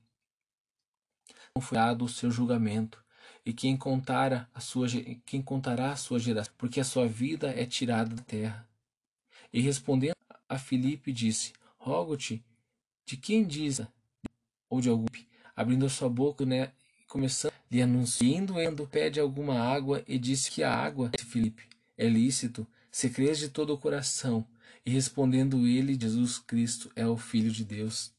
Não 1.53 1.61
foi 1.61 1.77
dado 1.77 2.05
o 2.05 2.09
seu 2.09 2.31
julgamento, 2.31 3.03
e 3.45 3.51
quem 3.53 3.75
contara 3.77 4.49
a 4.55 4.61
sua 4.61 4.87
quem 5.25 5.41
contará 5.41 5.91
a 5.91 5.97
sua 5.97 6.19
geração, 6.19 6.53
porque 6.57 6.79
a 6.79 6.85
sua 6.85 7.05
vida 7.05 7.51
é 7.51 7.65
tirada 7.65 8.15
da 8.15 8.23
terra. 8.23 8.67
E 9.51 9.59
respondendo 9.59 10.15
a 10.47 10.57
Filipe 10.57 11.11
disse: 11.11 11.51
Rogo-te, 11.77 12.43
de 13.05 13.17
quem 13.17 13.45
diz 13.45 13.81
ou 14.69 14.79
de 14.79 14.87
algum 14.87 15.05
abrindo 15.53 15.85
a 15.85 15.89
sua 15.89 16.09
boca, 16.09 16.45
né, 16.45 16.71
começando 17.09 17.53
lhe 17.69 17.81
anunciando, 17.81 18.59
indo 18.59 18.87
pede 18.87 19.19
alguma 19.19 19.59
água 19.59 20.01
e 20.07 20.17
disse 20.17 20.49
que 20.49 20.63
a 20.63 20.73
água, 20.73 21.11
Filipe, 21.27 21.67
é 21.97 22.07
lícito, 22.07 22.65
se 22.91 23.09
crês 23.09 23.39
de 23.39 23.49
todo 23.49 23.73
o 23.73 23.77
coração. 23.77 24.45
E 24.85 24.91
respondendo 24.91 25.65
ele, 25.65 25.97
Jesus 25.99 26.37
Cristo 26.37 26.91
é 26.95 27.07
o 27.07 27.17
Filho 27.17 27.49
de 27.49 27.63
Deus. 27.63 28.13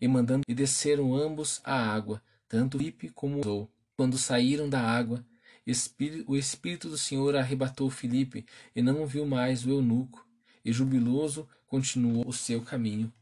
E 0.00 0.08
mandando 0.08 0.42
e 0.48 0.54
desceram 0.54 1.14
ambos 1.14 1.60
a 1.64 1.74
água, 1.74 2.22
tanto 2.48 2.78
Filipe 2.78 3.10
como 3.10 3.46
o 3.46 3.68
quando 3.98 4.16
saíram 4.16 4.68
da 4.68 4.80
água, 4.80 5.26
o 6.26 6.36
Espírito 6.36 6.88
do 6.88 6.96
Senhor 6.96 7.34
arrebatou 7.34 7.90
Filipe 7.90 8.46
e 8.74 8.80
não 8.80 9.04
viu 9.04 9.26
mais 9.26 9.66
o 9.66 9.70
eunuco, 9.70 10.24
e 10.64 10.72
jubiloso 10.72 11.48
continuou 11.66 12.26
o 12.26 12.32
seu 12.32 12.62
caminho. 12.62 13.12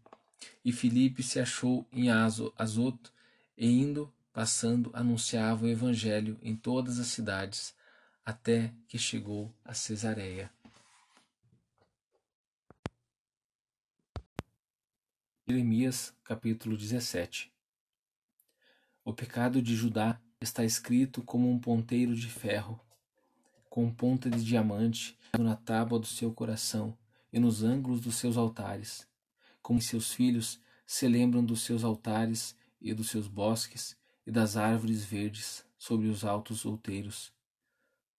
E 0.62 0.72
Filipe 0.72 1.22
se 1.22 1.40
achou 1.40 1.88
em 1.90 2.10
Azoto, 2.10 3.10
e 3.56 3.66
indo, 3.66 4.12
passando, 4.34 4.90
anunciava 4.92 5.64
o 5.64 5.68
evangelho 5.68 6.38
em 6.42 6.54
todas 6.54 7.00
as 7.00 7.06
cidades, 7.06 7.74
até 8.22 8.70
que 8.86 8.98
chegou 8.98 9.50
a 9.64 9.72
Cesareia. 9.72 10.50
Jeremias 15.48 16.12
capítulo 16.24 16.76
17 16.76 17.52
O 19.04 19.12
pecado 19.12 19.62
de 19.62 19.76
Judá 19.76 20.20
está 20.40 20.64
escrito 20.64 21.22
como 21.22 21.48
um 21.48 21.56
ponteiro 21.56 22.16
de 22.16 22.26
ferro, 22.26 22.80
com 23.70 23.88
ponta 23.88 24.28
de 24.28 24.44
diamante 24.44 25.16
na 25.38 25.54
tábua 25.54 26.00
do 26.00 26.06
seu 26.06 26.32
coração 26.32 26.98
e 27.32 27.38
nos 27.38 27.62
ângulos 27.62 28.00
dos 28.00 28.16
seus 28.16 28.36
altares. 28.36 29.06
Como 29.62 29.80
seus 29.80 30.12
filhos 30.12 30.60
se 30.84 31.06
lembram 31.06 31.44
dos 31.44 31.60
seus 31.60 31.84
altares 31.84 32.56
e 32.80 32.92
dos 32.92 33.08
seus 33.08 33.28
bosques 33.28 33.96
e 34.26 34.32
das 34.32 34.56
árvores 34.56 35.04
verdes 35.04 35.64
sobre 35.78 36.08
os 36.08 36.24
altos 36.24 36.66
outeiros. 36.66 37.32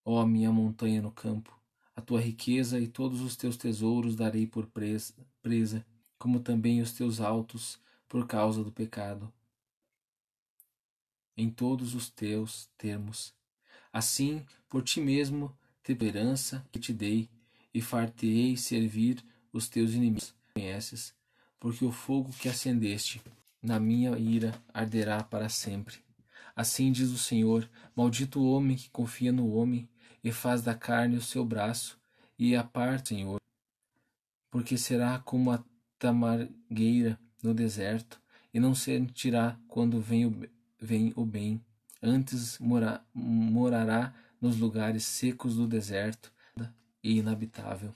Ó 0.05 0.25
minha 0.25 0.50
montanha 0.50 1.01
no 1.01 1.12
campo, 1.12 1.62
a 1.93 2.00
tua 2.01 2.22
riqueza 2.22 2.79
e 2.79 2.88
todos 2.88 3.19
os 3.19 3.36
teus 3.36 3.57
tesouros 3.57 4.15
darei 4.15 4.48
por 4.48 4.67
presa, 4.67 5.13
presa 5.41 5.86
como 6.18 6.40
também 6.40 6.82
os 6.82 6.94
teus 6.94 7.20
altos 7.20 7.80
por 8.08 8.26
causa 8.28 8.64
do 8.64 8.72
pecado 8.72 9.32
em 11.38 11.52
todos 11.52 11.94
os 11.94 12.10
teus 12.10 12.68
termos. 12.78 13.34
Assim, 13.94 14.44
por 14.68 14.84
ti 14.84 15.00
mesmo, 15.00 15.56
te 15.84 15.92
esperança 15.92 16.66
que 16.72 16.80
te 16.80 16.92
dei, 16.92 17.30
e 17.74 17.80
fartei 17.80 18.58
servir 18.58 19.24
os 19.54 19.70
teus 19.70 19.94
inimigos. 19.94 20.34
Conheces, 20.56 21.14
porque 21.60 21.86
o 21.86 21.92
fogo 21.92 22.32
que 22.32 22.50
acendeste 22.50 23.22
na 23.62 23.80
minha 23.80 24.18
ira 24.18 24.60
arderá 24.74 25.24
para 25.24 25.48
sempre. 25.48 25.98
Assim 26.56 26.92
diz 26.92 27.12
o 27.12 27.18
Senhor: 27.20 27.70
Maldito 27.96 28.40
o 28.40 28.52
homem 28.52 28.76
que 28.76 28.90
confia 28.90 29.32
no 29.32 29.54
homem 29.54 29.88
e 30.24 30.32
faz 30.32 30.64
da 30.64 30.74
carne 30.74 31.18
o 31.18 31.22
seu 31.22 31.46
braço, 31.46 32.00
e 32.40 32.56
a 32.56 32.64
parte, 32.64 33.10
Senhor, 33.10 33.40
porque 34.50 34.78
será 34.78 35.20
como 35.20 35.52
a 35.52 35.64
tamargueira 36.00 37.20
no 37.42 37.54
deserto, 37.54 38.22
e 38.54 38.60
não 38.60 38.74
sentirá 38.74 39.60
quando 39.68 40.00
vem 40.00 40.25
o 40.25 40.48
vem 40.80 41.12
o 41.16 41.25
bem, 41.25 41.62
antes 42.01 42.60
mora, 42.60 43.04
morará 43.13 44.13
nos 44.39 44.58
lugares 44.58 45.04
secos 45.04 45.56
do 45.56 45.68
deserto 45.68 46.32
e 47.04 47.18
inabitável. 47.18 47.94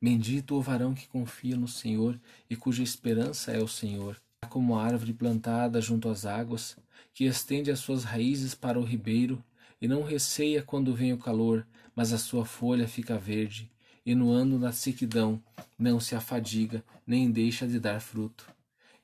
Bendito 0.00 0.54
o 0.54 0.62
varão 0.62 0.94
que 0.94 1.08
confia 1.08 1.56
no 1.56 1.68
Senhor 1.68 2.18
e 2.48 2.56
cuja 2.56 2.82
esperança 2.82 3.52
é 3.52 3.62
o 3.62 3.68
Senhor, 3.68 4.20
como 4.48 4.78
árvore 4.78 5.12
plantada 5.12 5.80
junto 5.80 6.08
às 6.08 6.24
águas, 6.24 6.76
que 7.12 7.24
estende 7.24 7.70
as 7.70 7.80
suas 7.80 8.04
raízes 8.04 8.54
para 8.54 8.78
o 8.78 8.84
ribeiro 8.84 9.42
e 9.80 9.88
não 9.88 10.02
receia 10.02 10.62
quando 10.62 10.94
vem 10.94 11.12
o 11.12 11.18
calor, 11.18 11.66
mas 11.94 12.12
a 12.12 12.18
sua 12.18 12.44
folha 12.44 12.86
fica 12.86 13.18
verde, 13.18 13.70
e 14.06 14.14
no 14.14 14.30
ano 14.30 14.56
da 14.56 14.70
sequidão 14.70 15.42
não 15.76 15.98
se 15.98 16.14
afadiga, 16.14 16.84
nem 17.04 17.28
deixa 17.28 17.66
de 17.66 17.80
dar 17.80 18.00
fruto. 18.00 18.48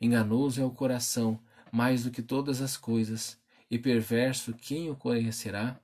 Enganoso 0.00 0.61
é 0.61 0.64
o 0.64 0.71
coração, 0.71 1.40
mais 1.73 2.04
do 2.04 2.11
que 2.12 2.23
todas 2.23 2.61
as 2.61 2.76
coisas, 2.76 3.37
e 3.68 3.76
perverso 3.78 4.54
quem 4.54 4.88
o 4.88 4.94
conhecerá? 4.94 5.80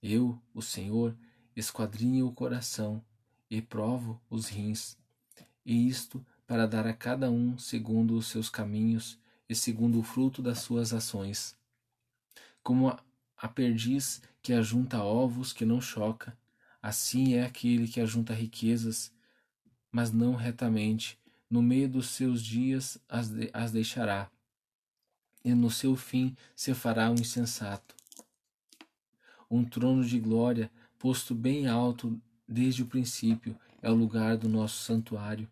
Eu, 0.00 0.40
o 0.54 0.62
Senhor, 0.62 1.16
esquadrinho 1.56 2.28
o 2.28 2.32
coração 2.32 3.02
e 3.50 3.60
provo 3.60 4.20
os 4.30 4.46
rins, 4.46 4.96
e 5.66 5.88
isto 5.88 6.24
para 6.46 6.66
dar 6.66 6.86
a 6.86 6.94
cada 6.94 7.30
um 7.30 7.58
segundo 7.58 8.16
os 8.16 8.28
seus 8.28 8.48
caminhos 8.48 9.18
e 9.48 9.54
segundo 9.54 9.98
o 9.98 10.02
fruto 10.02 10.40
das 10.40 10.60
suas 10.60 10.92
ações. 10.92 11.56
Como 12.62 12.96
a 13.36 13.48
perdiz 13.48 14.22
que 14.40 14.52
ajunta 14.52 15.02
ovos 15.02 15.52
que 15.52 15.64
não 15.64 15.80
choca, 15.80 16.36
assim 16.82 17.34
é 17.34 17.44
aquele 17.44 17.88
que 17.88 18.00
ajunta 18.00 18.32
riquezas, 18.32 19.12
mas 19.90 20.12
não 20.12 20.34
retamente, 20.34 21.18
no 21.50 21.62
meio 21.62 21.88
dos 21.88 22.08
seus 22.08 22.42
dias 22.42 22.98
as, 23.08 23.28
de, 23.28 23.50
as 23.52 23.72
deixará 23.72 24.30
e 25.44 25.54
no 25.54 25.70
seu 25.70 25.96
fim 25.96 26.36
se 26.54 26.74
fará 26.74 27.10
um 27.10 27.14
insensato. 27.14 27.94
Um 29.50 29.64
trono 29.64 30.04
de 30.04 30.18
glória, 30.18 30.70
posto 30.98 31.34
bem 31.34 31.66
alto 31.66 32.20
desde 32.46 32.82
o 32.82 32.86
princípio, 32.86 33.58
é 33.80 33.90
o 33.90 33.94
lugar 33.94 34.36
do 34.36 34.48
nosso 34.48 34.82
santuário. 34.82 35.48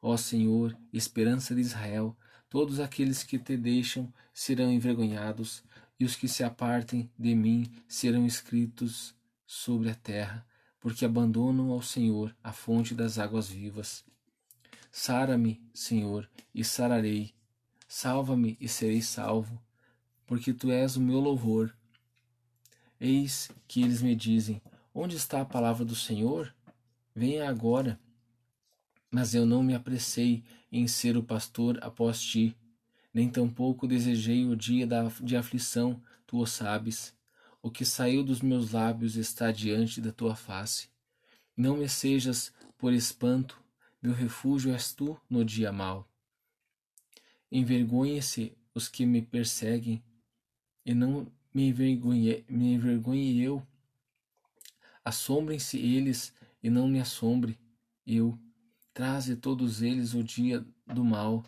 Ó 0.00 0.16
Senhor, 0.16 0.76
esperança 0.92 1.54
de 1.54 1.60
Israel, 1.60 2.16
todos 2.48 2.80
aqueles 2.80 3.22
que 3.22 3.38
te 3.38 3.56
deixam 3.56 4.12
serão 4.32 4.72
envergonhados, 4.72 5.62
e 5.98 6.04
os 6.04 6.14
que 6.14 6.28
se 6.28 6.44
apartem 6.44 7.10
de 7.18 7.34
mim 7.34 7.70
serão 7.88 8.26
escritos 8.26 9.14
sobre 9.46 9.90
a 9.90 9.94
terra, 9.94 10.46
porque 10.86 11.04
abandonam 11.04 11.72
ao 11.72 11.82
Senhor 11.82 12.32
a 12.44 12.52
fonte 12.52 12.94
das 12.94 13.18
águas 13.18 13.48
vivas. 13.48 14.04
Sara-me, 14.92 15.60
Senhor, 15.74 16.30
e 16.54 16.62
sararei, 16.62 17.34
Salva-me 17.88 18.56
e 18.60 18.68
serei 18.68 19.02
salvo, 19.02 19.60
porque 20.24 20.54
tu 20.54 20.70
és 20.70 20.94
o 20.94 21.00
meu 21.00 21.18
louvor. 21.18 21.76
Eis 23.00 23.50
que 23.66 23.82
eles 23.82 24.00
me 24.00 24.14
dizem: 24.14 24.62
Onde 24.94 25.16
está 25.16 25.40
a 25.40 25.44
palavra 25.44 25.84
do 25.84 25.96
Senhor? 25.96 26.54
Venha 27.12 27.48
agora. 27.48 27.98
Mas 29.10 29.34
eu 29.34 29.44
não 29.44 29.64
me 29.64 29.74
apressei 29.74 30.44
em 30.70 30.86
ser 30.86 31.16
o 31.16 31.22
pastor 31.24 31.80
após 31.82 32.22
ti, 32.22 32.56
nem 33.12 33.28
tampouco 33.28 33.88
desejei 33.88 34.46
o 34.46 34.54
dia 34.54 34.86
da, 34.86 35.02
de 35.20 35.36
aflição, 35.36 36.00
tu 36.24 36.38
o 36.38 36.46
sabes. 36.46 37.12
O 37.66 37.70
que 37.72 37.84
saiu 37.84 38.22
dos 38.22 38.42
meus 38.42 38.70
lábios 38.70 39.16
está 39.16 39.50
diante 39.50 40.00
da 40.00 40.12
tua 40.12 40.36
face. 40.36 40.88
Não 41.56 41.76
me 41.76 41.88
sejas 41.88 42.52
por 42.78 42.92
espanto, 42.92 43.60
meu 44.00 44.12
refúgio 44.12 44.72
és 44.72 44.92
tu 44.92 45.20
no 45.28 45.44
dia 45.44 45.72
mau. 45.72 46.08
Envergonhe-se 47.50 48.56
os 48.72 48.88
que 48.88 49.04
me 49.04 49.20
perseguem, 49.20 50.00
e 50.84 50.94
não 50.94 51.26
me 51.52 51.66
envergonhe, 51.70 52.44
me 52.48 52.74
envergonhe 52.74 53.42
eu. 53.42 53.60
Assombrem-se 55.04 55.76
eles, 55.76 56.32
e 56.62 56.70
não 56.70 56.86
me 56.86 57.00
assombre 57.00 57.58
eu. 58.06 58.38
Traze 58.94 59.34
todos 59.34 59.82
eles 59.82 60.14
o 60.14 60.22
dia 60.22 60.64
do 60.86 61.04
mal, 61.04 61.44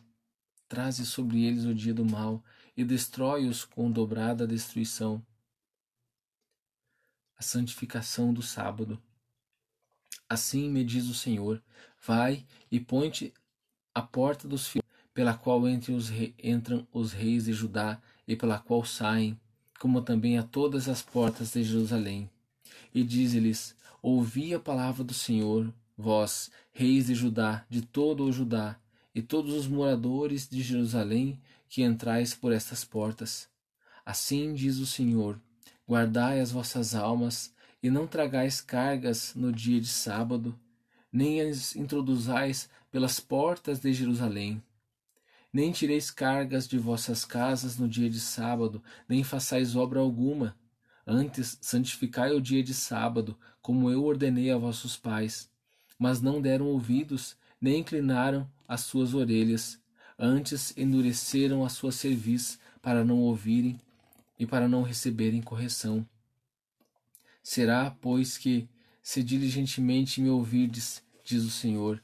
traze 0.67 1.07
sobre 1.07 1.45
eles 1.45 1.65
o 1.65 1.73
dia 1.73 1.95
do 1.95 2.05
mal, 2.05 2.43
e 2.77 2.83
destrói-os 2.83 3.65
com 3.65 3.89
dobrada 3.89 4.49
destruição. 4.49 5.25
A 7.39 7.43
santificação 7.43 8.35
do 8.35 8.43
sábado. 8.43 9.01
Assim 10.29 10.69
me 10.69 10.85
diz 10.85 11.09
o 11.09 11.15
Senhor: 11.15 11.63
Vai 12.05 12.45
e 12.69 12.81
põe-te 12.81 13.33
à 13.95 14.03
porta 14.03 14.49
dos 14.49 14.67
filhos 14.67 14.89
pela 15.15 15.35
qual 15.35 15.63
os 15.63 16.11
entram 16.43 16.87
os 16.93 17.13
reis 17.13 17.45
de 17.45 17.53
Judá 17.53 18.01
e 18.27 18.35
pela 18.35 18.59
qual 18.59 18.85
saem, 18.85 19.39
como 19.79 20.03
também 20.03 20.37
a 20.37 20.43
todas 20.43 20.89
as 20.89 21.01
portas 21.01 21.53
de 21.53 21.63
Jerusalém. 21.63 22.29
E 22.93 23.05
diz-lhes: 23.05 23.77
ouvi 24.03 24.53
a 24.53 24.59
palavra 24.59 25.05
do 25.05 25.15
Senhor, 25.15 25.73
vós, 25.97 26.51
reis 26.73 27.07
de 27.07 27.15
Judá, 27.15 27.65
de 27.71 27.83
todo 27.83 28.25
o 28.25 28.33
Judá, 28.33 28.77
e 29.15 29.23
todos 29.23 29.55
os 29.55 29.69
moradores 29.69 30.49
de 30.49 30.61
Jerusalém 30.61 31.41
que 31.69 31.83
entrais 31.83 32.35
por 32.35 32.53
estas 32.53 32.85
portas. 32.85 33.49
Assim 34.05 34.55
diz 34.55 34.79
o 34.79 34.87
Senhor: 34.87 35.41
guardai 35.89 36.39
as 36.39 36.53
vossas 36.53 36.95
almas, 36.95 37.55
e 37.83 37.89
não 37.89 38.07
tragais 38.07 38.61
cargas 38.61 39.33
no 39.35 39.51
dia 39.51 39.81
de 39.81 39.87
sábado, 39.87 40.59
nem 41.11 41.41
as 41.41 41.75
introduzais 41.75 42.69
pelas 42.91 43.19
portas 43.19 43.81
de 43.81 43.93
Jerusalém. 43.95 44.63
Nem 45.51 45.73
tireis 45.73 46.11
cargas 46.11 46.69
de 46.69 46.77
vossas 46.77 47.25
casas 47.25 47.79
no 47.79 47.89
dia 47.89 48.11
de 48.11 48.21
sábado, 48.21 48.83
nem 49.09 49.25
façais 49.25 49.75
obra 49.75 50.01
alguma. 50.01 50.55
Antes 51.07 51.57
santificai 51.63 52.33
o 52.33 52.41
dia 52.41 52.63
de 52.63 52.75
sábado, 52.75 53.39
como 53.63 53.91
eu 53.91 54.05
ordenei 54.05 54.51
a 54.51 54.59
vossos 54.59 54.97
pais. 54.97 55.49
Mas 55.99 56.21
não 56.21 56.43
deram 56.43 56.67
ouvidos, 56.67 57.35
nem 57.59 57.81
inclinaram 57.81 58.47
as 58.67 58.83
suas 58.83 59.15
orelhas. 59.15 59.81
Antes 60.19 60.77
endureceram 60.77 61.65
a 61.65 61.71
sua 61.71 61.93
cerviz 61.93 62.59
para 62.83 63.03
não 63.05 63.21
ouvirem 63.21 63.81
e 64.39 64.47
para 64.47 64.69
não 64.69 64.83
receberem 64.83 65.43
correção. 65.43 66.07
Será, 67.43 67.91
pois, 67.91 68.39
que, 68.39 68.69
se 69.03 69.23
diligentemente 69.23 70.21
me 70.21 70.29
ouvirdes, 70.29 71.03
diz 71.25 71.43
o 71.45 71.51
Senhor, 71.51 72.03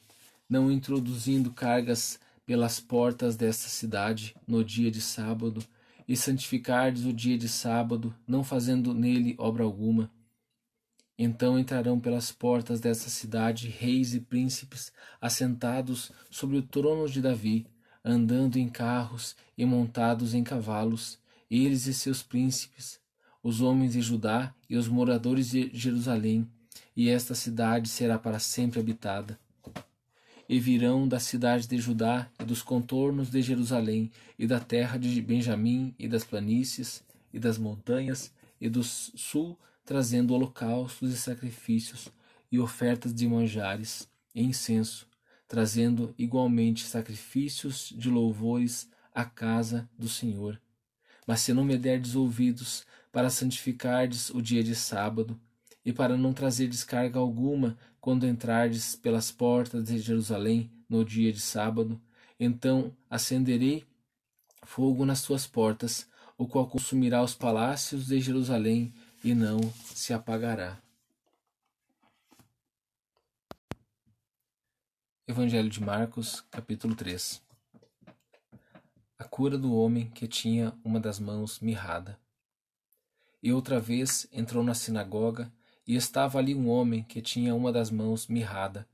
não 0.48 0.70
introduzindo 0.70 1.52
cargas 1.52 2.18
pelas 2.46 2.80
portas 2.80 3.36
desta 3.36 3.68
cidade 3.68 4.34
no 4.46 4.64
dia 4.64 4.90
de 4.90 5.00
sábado, 5.00 5.64
e 6.06 6.16
santificardes 6.16 7.04
o 7.04 7.12
dia 7.12 7.38
de 7.38 7.48
sábado, 7.48 8.14
não 8.26 8.44
fazendo 8.44 8.92
nele 8.92 9.34
obra 9.38 9.64
alguma. 9.64 10.10
Então 11.18 11.58
entrarão 11.58 11.98
pelas 11.98 12.32
portas 12.32 12.80
desta 12.80 13.08
cidade 13.08 13.68
reis 13.68 14.14
e 14.14 14.20
príncipes 14.20 14.92
assentados 15.20 16.12
sobre 16.30 16.56
o 16.56 16.62
trono 16.62 17.08
de 17.08 17.22
Davi, 17.22 17.66
andando 18.04 18.58
em 18.58 18.68
carros 18.68 19.34
e 19.56 19.64
montados 19.64 20.34
em 20.34 20.42
cavalos, 20.42 21.18
eles 21.50 21.86
e 21.86 21.94
seus 21.94 22.22
príncipes, 22.22 23.00
os 23.42 23.60
homens 23.60 23.92
de 23.92 24.00
Judá 24.00 24.54
e 24.68 24.76
os 24.76 24.88
moradores 24.88 25.50
de 25.50 25.70
Jerusalém, 25.72 26.48
e 26.96 27.08
esta 27.08 27.34
cidade 27.34 27.88
será 27.88 28.18
para 28.18 28.38
sempre 28.38 28.80
habitada. 28.80 29.38
E 30.48 30.58
virão 30.60 31.08
da 31.08 31.18
cidade 31.18 31.66
de 31.66 31.78
Judá 31.78 32.30
e 32.40 32.44
dos 32.44 32.62
contornos 32.62 33.30
de 33.30 33.40
Jerusalém 33.42 34.10
e 34.38 34.46
da 34.46 34.60
terra 34.60 34.98
de 34.98 35.20
Benjamim 35.20 35.94
e 35.98 36.06
das 36.06 36.24
planícies 36.24 37.02
e 37.32 37.38
das 37.38 37.58
montanhas 37.58 38.32
e 38.60 38.68
do 38.68 38.82
sul 38.82 39.58
trazendo 39.84 40.34
holocaustos 40.34 41.12
e 41.12 41.16
sacrifícios 41.16 42.08
e 42.50 42.58
ofertas 42.58 43.12
de 43.12 43.26
manjares 43.26 44.08
e 44.34 44.42
incenso 44.42 45.06
trazendo 45.48 46.14
igualmente 46.18 46.84
sacrifícios 46.84 47.92
de 47.96 48.10
louvores 48.10 48.88
à 49.14 49.24
casa 49.24 49.88
do 49.98 50.08
Senhor 50.08 50.60
mas 51.26 51.40
se 51.40 51.52
não 51.52 51.64
me 51.64 51.76
derdes 51.76 52.14
ouvidos 52.14 52.84
para 53.10 53.30
santificardes 53.30 54.30
o 54.30 54.42
dia 54.42 54.62
de 54.62 54.74
sábado 54.74 55.38
e 55.84 55.92
para 55.92 56.16
não 56.16 56.32
trazer 56.32 56.68
descarga 56.68 57.18
alguma 57.18 57.76
quando 58.00 58.26
entrardes 58.26 58.96
pelas 58.96 59.30
portas 59.30 59.84
de 59.84 59.98
Jerusalém 59.98 60.70
no 60.88 61.04
dia 61.04 61.32
de 61.32 61.40
sábado, 61.40 62.00
então 62.38 62.94
acenderei 63.08 63.84
fogo 64.62 65.04
nas 65.04 65.22
tuas 65.22 65.46
portas, 65.46 66.08
o 66.36 66.46
qual 66.46 66.66
consumirá 66.66 67.22
os 67.22 67.34
palácios 67.34 68.06
de 68.06 68.20
Jerusalém 68.20 68.92
e 69.22 69.34
não 69.34 69.60
se 69.84 70.12
apagará. 70.12 70.78
Evangelho 75.26 75.70
de 75.70 75.80
Marcos, 75.80 76.42
capítulo 76.50 76.94
3 76.94 77.43
A 79.18 79.24
cura 79.24 79.56
do 79.56 79.74
homem 79.74 80.10
que 80.10 80.26
tinha 80.26 80.72
uma 80.84 80.98
das 80.98 81.20
mãos 81.20 81.60
mirrada. 81.60 82.18
E 83.42 83.52
outra 83.52 83.78
vez 83.78 84.26
entrou 84.32 84.64
na 84.64 84.74
sinagoga 84.74 85.52
e 85.86 85.94
estava 85.94 86.38
ali 86.38 86.54
um 86.54 86.68
homem 86.68 87.02
que 87.04 87.20
tinha 87.20 87.54
uma 87.54 87.72
das 87.72 87.90
mãos 87.90 88.26
mirrada. 88.26 88.88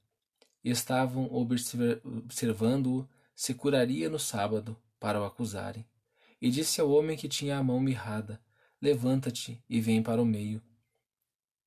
E 0.62 0.70
estavam 0.70 1.32
observando-o 1.32 3.08
se 3.34 3.54
curaria 3.54 4.10
no 4.10 4.18
sábado, 4.18 4.76
para 4.98 5.18
o 5.18 5.24
acusarem. 5.24 5.86
E 6.42 6.50
disse 6.50 6.80
ao 6.80 6.90
homem 6.90 7.16
que 7.16 7.26
tinha 7.26 7.56
a 7.56 7.62
mão 7.62 7.80
mirrada: 7.80 8.38
Levanta-te 8.82 9.64
e 9.68 9.80
vem 9.80 10.02
para 10.02 10.20
o 10.20 10.26
meio. 10.26 10.62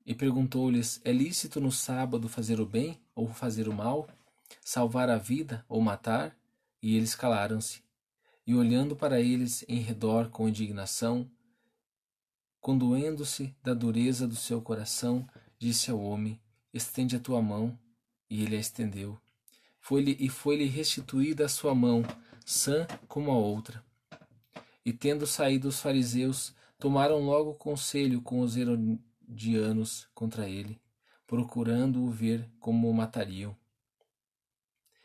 E 0.06 0.14
perguntou-lhes: 0.14 1.00
É 1.04 1.10
lícito 1.10 1.60
no 1.60 1.72
sábado 1.72 2.28
fazer 2.28 2.60
o 2.60 2.66
bem 2.66 3.00
ou 3.14 3.26
fazer 3.26 3.68
o 3.68 3.74
mal? 3.74 4.08
Salvar 4.60 5.10
a 5.10 5.18
vida 5.18 5.64
ou 5.68 5.80
matar? 5.80 6.36
E 6.80 6.96
eles 6.96 7.14
calaram-se. 7.16 7.82
E 8.46 8.54
olhando 8.54 8.94
para 8.94 9.20
eles 9.20 9.64
em 9.68 9.80
redor 9.80 10.28
com 10.30 10.48
indignação, 10.48 11.30
Condoendo-se 12.64 13.54
da 13.62 13.74
dureza 13.74 14.26
do 14.26 14.34
seu 14.34 14.58
coração, 14.62 15.28
disse 15.58 15.90
ao 15.90 16.00
homem: 16.00 16.40
Estende 16.72 17.14
a 17.14 17.20
tua 17.20 17.42
mão. 17.42 17.78
E 18.30 18.42
ele 18.42 18.56
a 18.56 18.58
estendeu. 18.58 19.20
Foi-lhe 19.78 20.16
e 20.18 20.30
foi-lhe 20.30 20.64
restituída 20.64 21.44
a 21.44 21.48
sua 21.48 21.74
mão, 21.74 22.02
sã 22.42 22.86
como 23.06 23.30
a 23.30 23.36
outra. 23.36 23.84
E 24.82 24.94
tendo 24.94 25.26
saído 25.26 25.68
os 25.68 25.78
fariseus, 25.78 26.54
tomaram 26.78 27.20
logo 27.26 27.52
conselho 27.52 28.22
com 28.22 28.40
os 28.40 28.56
herodianos 28.56 30.08
contra 30.14 30.48
ele, 30.48 30.80
procurando-o 31.26 32.08
ver 32.08 32.48
como 32.58 32.88
o 32.88 32.94
matariam. 32.94 33.54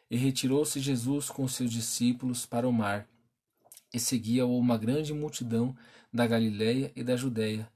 E 0.09 0.15
retirou-se 0.15 0.79
Jesus 0.79 1.29
com 1.29 1.45
seus 1.45 1.73
discípulos 1.73 2.45
para 2.45 2.65
o 2.65 2.71
mar, 2.71 3.05
e 3.93 3.99
seguia-o 3.99 4.57
uma 4.57 4.77
grande 4.77 5.13
multidão 5.13 5.75
da 6.13 6.27
Galiléia 6.27 6.91
e 6.95 7.03
da 7.03 7.15
Judéia, 7.15 7.69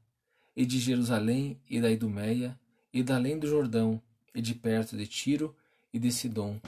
e 0.56 0.65
de 0.65 0.80
Jerusalém 0.80 1.60
e 1.69 1.82
da 1.82 1.91
Idumeia, 1.91 2.60
e 2.93 3.02
da 3.02 3.15
além 3.15 3.39
do 3.39 3.47
Jordão, 3.47 4.02
e 4.34 4.41
de 4.41 4.54
perto 4.54 4.95
de 4.95 5.08
Tiro 5.08 5.56
e 5.91 5.99
de 5.99 6.12
Sidom. 6.12 6.60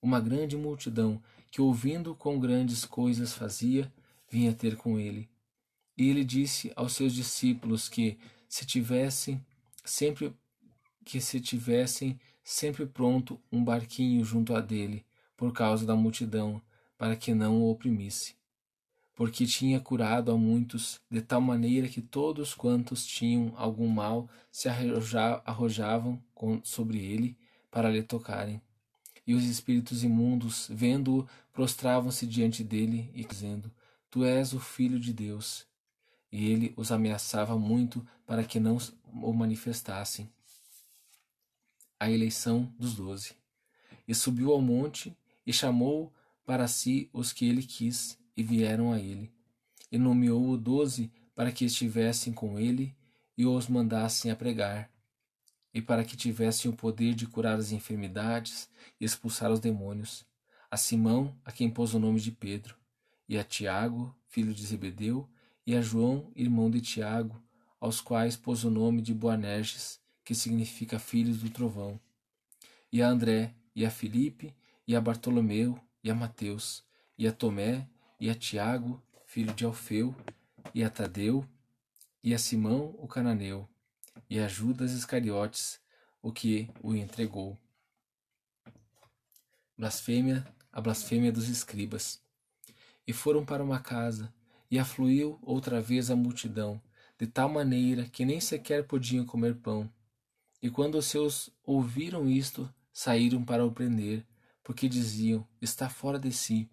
Uma 0.00 0.20
grande 0.20 0.56
multidão 0.56 1.22
que, 1.50 1.60
ouvindo 1.60 2.14
quão 2.14 2.38
grandes 2.38 2.84
coisas 2.84 3.32
fazia, 3.32 3.90
vinha 4.30 4.52
ter 4.52 4.76
com 4.76 4.98
ele. 4.98 5.28
E 5.96 6.08
ele 6.08 6.24
disse 6.24 6.72
aos 6.76 6.92
seus 6.92 7.14
discípulos 7.14 7.88
que, 7.88 8.18
se 8.48 8.66
tivessem 8.66 9.44
sempre 9.84 10.34
que 11.04 11.20
se 11.20 11.38
tivessem 11.38 12.18
sempre 12.42 12.86
pronto 12.86 13.38
um 13.52 13.62
barquinho 13.62 14.24
junto 14.24 14.54
a 14.54 14.60
dele, 14.60 15.04
por 15.36 15.52
causa 15.52 15.84
da 15.84 15.94
multidão, 15.94 16.62
para 16.96 17.14
que 17.14 17.34
não 17.34 17.60
o 17.60 17.70
oprimisse 17.70 18.34
porque 19.14 19.46
tinha 19.46 19.80
curado 19.80 20.32
a 20.32 20.36
muitos, 20.36 21.00
de 21.08 21.22
tal 21.22 21.40
maneira 21.40 21.88
que 21.88 22.02
todos 22.02 22.52
quantos 22.54 23.06
tinham 23.06 23.52
algum 23.56 23.88
mal 23.88 24.28
se 24.50 24.68
arrojavam 24.68 26.20
sobre 26.62 26.98
ele 26.98 27.36
para 27.70 27.90
lhe 27.90 28.02
tocarem. 28.02 28.60
E 29.26 29.34
os 29.34 29.44
espíritos 29.44 30.02
imundos, 30.04 30.68
vendo-o, 30.70 31.26
prostravam-se 31.52 32.26
diante 32.26 32.62
dele 32.62 33.10
e 33.14 33.24
dizendo: 33.24 33.70
Tu 34.10 34.24
és 34.24 34.52
o 34.52 34.60
Filho 34.60 34.98
de 34.98 35.12
Deus. 35.12 35.64
E 36.30 36.50
ele 36.50 36.74
os 36.76 36.90
ameaçava 36.90 37.56
muito 37.56 38.04
para 38.26 38.44
que 38.44 38.58
não 38.58 38.76
o 39.06 39.32
manifestassem. 39.32 40.28
A 41.98 42.10
eleição 42.10 42.74
dos 42.78 42.94
doze. 42.94 43.34
E 44.06 44.14
subiu 44.14 44.52
ao 44.52 44.60
monte 44.60 45.16
e 45.46 45.52
chamou 45.52 46.12
para 46.44 46.66
si 46.66 47.08
os 47.12 47.32
que 47.32 47.46
ele 47.46 47.62
quis 47.62 48.18
e 48.36 48.42
vieram 48.42 48.92
a 48.92 49.00
ele. 49.00 49.32
E 49.90 49.98
nomeou 49.98 50.56
doze 50.56 51.12
para 51.34 51.52
que 51.52 51.64
estivessem 51.64 52.32
com 52.32 52.58
ele 52.58 52.94
e 53.36 53.44
os 53.46 53.68
mandassem 53.68 54.30
a 54.30 54.36
pregar, 54.36 54.90
e 55.72 55.82
para 55.82 56.04
que 56.04 56.16
tivessem 56.16 56.70
o 56.70 56.74
poder 56.74 57.14
de 57.14 57.26
curar 57.26 57.58
as 57.58 57.72
enfermidades 57.72 58.68
e 59.00 59.04
expulsar 59.04 59.50
os 59.50 59.58
demônios. 59.58 60.24
A 60.70 60.76
Simão, 60.76 61.36
a 61.44 61.50
quem 61.50 61.68
pôs 61.68 61.94
o 61.94 61.98
nome 61.98 62.20
de 62.20 62.30
Pedro, 62.30 62.76
e 63.28 63.36
a 63.38 63.44
Tiago, 63.44 64.14
filho 64.28 64.54
de 64.54 64.64
Zebedeu, 64.64 65.28
e 65.66 65.74
a 65.74 65.80
João, 65.80 66.30
irmão 66.36 66.70
de 66.70 66.80
Tiago, 66.80 67.42
aos 67.80 68.00
quais 68.00 68.36
pôs 68.36 68.64
o 68.64 68.70
nome 68.70 69.02
de 69.02 69.12
Boanerges, 69.12 70.00
que 70.24 70.34
significa 70.34 70.98
filhos 70.98 71.38
do 71.38 71.50
trovão, 71.50 72.00
e 72.92 73.02
a 73.02 73.08
André, 73.08 73.54
e 73.74 73.84
a 73.84 73.90
Filipe, 73.90 74.54
e 74.86 74.94
a 74.94 75.00
Bartolomeu, 75.00 75.78
e 76.02 76.10
a 76.10 76.14
Mateus, 76.14 76.84
e 77.18 77.26
a 77.26 77.32
Tomé, 77.32 77.88
e 78.18 78.30
a 78.30 78.34
Tiago, 78.34 79.02
filho 79.26 79.52
de 79.52 79.64
Alfeu, 79.64 80.14
e 80.74 80.82
a 80.82 80.90
Tadeu, 80.90 81.46
e 82.22 82.32
a 82.34 82.38
Simão 82.38 82.94
o 82.98 83.06
cananeu, 83.06 83.68
e 84.30 84.38
a 84.38 84.48
Judas 84.48 84.92
Iscariotes, 84.92 85.80
o 86.22 86.32
que 86.32 86.70
o 86.82 86.94
entregou. 86.94 87.58
Blasfêmia, 89.76 90.46
a 90.72 90.80
blasfêmia 90.80 91.30
dos 91.30 91.48
escribas. 91.48 92.22
E 93.06 93.12
foram 93.12 93.44
para 93.44 93.62
uma 93.62 93.80
casa, 93.80 94.32
e 94.70 94.78
afluiu 94.78 95.38
outra 95.42 95.80
vez 95.80 96.10
a 96.10 96.16
multidão, 96.16 96.80
de 97.18 97.26
tal 97.26 97.48
maneira 97.48 98.04
que 98.04 98.24
nem 98.24 98.40
sequer 98.40 98.86
podiam 98.86 99.24
comer 99.26 99.56
pão. 99.56 99.92
E 100.62 100.70
quando 100.70 100.96
os 100.96 101.06
seus 101.06 101.50
ouviram 101.62 102.28
isto, 102.28 102.72
saíram 102.92 103.44
para 103.44 103.64
o 103.66 103.70
prender, 103.70 104.24
porque 104.62 104.88
diziam: 104.88 105.46
Está 105.60 105.90
fora 105.90 106.18
de 106.18 106.32
si. 106.32 106.70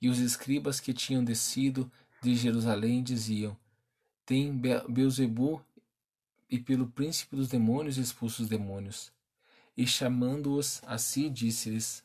E 0.00 0.08
os 0.08 0.18
escribas 0.18 0.80
que 0.80 0.92
tinham 0.92 1.24
descido 1.24 1.90
de 2.22 2.34
Jerusalém 2.34 3.02
diziam: 3.02 3.56
Tem 4.24 4.52
Beuzebu 4.88 5.62
e 6.50 6.58
pelo 6.58 6.88
príncipe 6.88 7.36
dos 7.36 7.48
demônios 7.48 7.98
expulsos 7.98 8.40
os 8.40 8.48
demônios. 8.48 9.12
E 9.76 9.86
chamando-os 9.86 10.82
a 10.86 10.98
si, 10.98 11.28
disse-lhes 11.30 12.02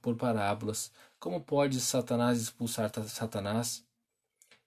por 0.00 0.16
parábolas: 0.16 0.92
Como 1.18 1.40
pode 1.40 1.80
Satanás 1.80 2.40
expulsar 2.40 2.90
Satanás? 3.08 3.84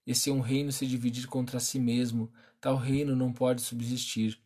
E 0.05 0.15
se 0.15 0.31
um 0.31 0.39
reino 0.39 0.71
se 0.71 0.87
dividir 0.87 1.27
contra 1.27 1.59
si 1.59 1.79
mesmo, 1.79 2.31
tal 2.61 2.77
reino 2.77 3.15
não 3.15 3.33
pode 3.33 3.61
subsistir. 3.61 4.39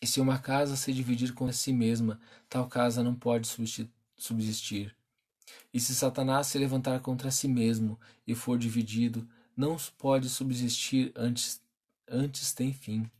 E 0.00 0.06
se 0.06 0.20
uma 0.20 0.38
casa 0.38 0.76
se 0.76 0.92
dividir 0.92 1.32
contra 1.34 1.52
si 1.52 1.72
mesma, 1.72 2.20
tal 2.48 2.68
casa 2.68 3.02
não 3.02 3.14
pode 3.14 3.48
subsistir. 4.16 4.94
E 5.72 5.80
se 5.80 5.94
Satanás 5.94 6.46
se 6.46 6.58
levantar 6.58 7.00
contra 7.00 7.30
si 7.30 7.48
mesmo 7.48 7.98
e 8.26 8.34
for 8.34 8.58
dividido, 8.58 9.28
não 9.56 9.76
pode 9.98 10.28
subsistir 10.28 11.12
antes, 11.14 11.62
antes 12.08 12.52
tem 12.52 12.72
fim. 12.72 13.10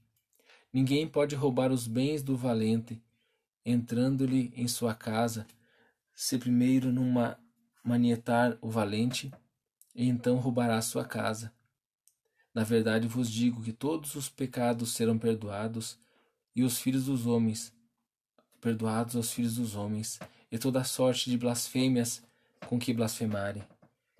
Ninguém 0.72 1.06
pode 1.06 1.34
roubar 1.34 1.70
os 1.70 1.86
bens 1.86 2.22
do 2.22 2.36
valente, 2.36 3.00
entrando-lhe 3.64 4.52
em 4.56 4.66
sua 4.66 4.94
casa, 4.94 5.46
se 6.14 6.38
primeiro 6.38 6.92
numa 6.92 7.38
manietar 7.82 8.58
o 8.60 8.68
valente, 8.70 9.32
e 9.94 10.08
então 10.08 10.36
roubará 10.36 10.80
sua 10.82 11.04
casa. 11.04 11.52
Na 12.52 12.64
verdade 12.64 13.06
vos 13.06 13.30
digo 13.30 13.62
que 13.62 13.72
todos 13.72 14.14
os 14.14 14.28
pecados 14.28 14.92
serão 14.92 15.18
perdoados, 15.18 15.98
e 16.56 16.62
os 16.62 16.78
filhos 16.78 17.06
dos 17.06 17.26
homens, 17.26 17.72
perdoados 18.60 19.16
aos 19.16 19.32
filhos 19.32 19.56
dos 19.56 19.74
homens, 19.74 20.18
e 20.54 20.58
toda 20.58 20.84
sorte 20.84 21.28
de 21.28 21.36
blasfêmias 21.36 22.22
com 22.68 22.78
que 22.78 22.94
blasfemarem. 22.94 23.64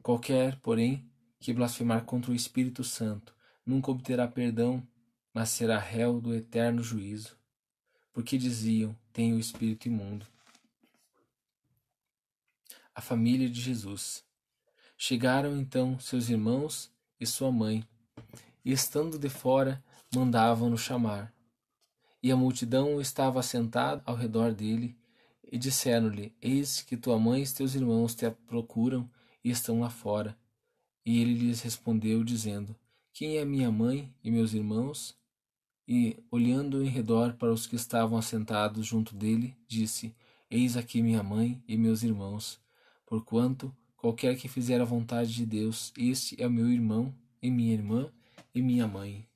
Qualquer, 0.03 0.59
porém, 0.59 1.09
que 1.39 1.53
blasfemar 1.53 2.05
contra 2.05 2.33
o 2.33 2.35
Espírito 2.35 2.83
Santo, 2.83 3.33
nunca 3.65 3.93
obterá 3.93 4.27
perdão, 4.27 4.85
mas 5.33 5.51
será 5.51 5.79
réu 5.79 6.21
do 6.21 6.35
eterno 6.35 6.83
juízo. 6.83 7.39
Porque 8.13 8.37
diziam: 8.37 8.99
tem 9.13 9.33
o 9.33 9.39
espírito 9.39 9.87
imundo. 9.87 10.27
A 12.93 13.01
família 13.01 13.49
de 13.49 13.61
Jesus. 13.61 14.25
Chegaram 14.99 15.57
então 15.57 16.01
seus 16.01 16.29
irmãos 16.29 16.91
e 17.21 17.27
sua 17.27 17.53
mãe, 17.53 17.87
e 18.65 18.73
estando 18.73 19.21
de 19.21 19.29
fora, 19.29 19.81
mandavam-no 20.13 20.77
chamar. 20.77 21.33
E 22.21 22.33
a 22.33 22.37
multidão 22.37 23.01
estava 23.01 23.39
assentada 23.39 24.03
ao 24.05 24.17
redor 24.17 24.53
dele, 24.53 24.99
e 25.51 25.59
disseram-lhe: 25.59 26.35
Eis 26.41 26.81
que 26.83 26.97
tua 26.97 27.19
mãe 27.19 27.43
e 27.43 27.49
teus 27.49 27.75
irmãos 27.75 28.15
te 28.15 28.31
procuram 28.47 29.09
e 29.43 29.51
estão 29.51 29.81
lá 29.81 29.91
fora. 29.91 30.37
E 31.05 31.21
ele 31.21 31.35
lhes 31.35 31.61
respondeu, 31.61 32.25
dizendo: 32.25 32.75
Quem 33.13 33.39
é 33.39 33.45
minha 33.45 33.71
mãe 33.71 34.13
e 34.23 34.31
meus 34.31 34.55
irmãos? 34.55 35.17
E, 35.87 36.17
olhando 36.31 36.83
em 36.83 36.89
redor 36.89 37.35
para 37.35 37.53
os 37.53 37.67
que 37.67 37.77
estavam 37.77 38.17
assentados 38.17 38.87
junto 38.87 39.15
dele, 39.15 39.57
disse: 39.69 40.15
Eis 40.51 40.77
aqui 40.77 41.03
minha 41.03 41.23
mãe 41.23 41.63
e 41.69 41.77
meus 41.77 42.03
irmãos. 42.03 42.59
Porquanto 43.07 43.75
Qualquer 44.05 44.37
que 44.37 44.49
fizer 44.49 44.83
a 44.83 44.85
vontade 44.85 45.33
de 45.33 45.47
Deus, 45.47 45.91
este 45.97 46.37
é 46.39 46.47
o 46.47 46.51
meu 46.51 46.71
irmão, 46.71 47.15
e 47.41 47.51
minha 47.51 47.73
irmã, 47.73 48.13
e 48.55 48.61
minha 48.61 48.87
mãe. 48.87 49.27